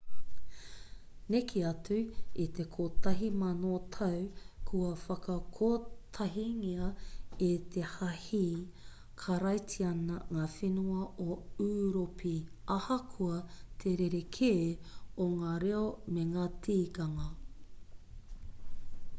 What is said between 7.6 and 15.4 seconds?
te hāhi karaitiana ngā whenua o ūropi ahakoa te rerekē o